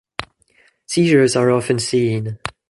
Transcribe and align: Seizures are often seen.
Seizures 0.87 1.35
are 1.35 1.51
often 1.51 1.77
seen. 1.77 2.39